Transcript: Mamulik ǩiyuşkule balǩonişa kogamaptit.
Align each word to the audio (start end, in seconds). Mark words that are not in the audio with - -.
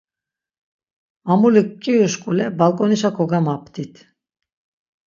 Mamulik 1.27 1.69
ǩiyuşkule 1.81 2.45
balǩonişa 2.57 3.09
kogamaptit. 3.17 3.93